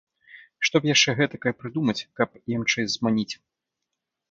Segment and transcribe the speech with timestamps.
[0.67, 3.31] Што б яшчэ гэтакае прыдумаць, каб ямчэй зманіць.